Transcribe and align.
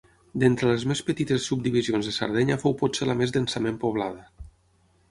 D'entre 0.43 0.69
les 0.69 0.85
més 0.91 1.01
petites 1.09 1.45
subdivisions 1.51 2.09
de 2.11 2.15
Sardenya 2.17 2.59
fou 2.65 2.77
potser 2.83 3.11
la 3.13 3.19
més 3.21 3.39
densament 3.39 3.79
poblada. 3.87 4.31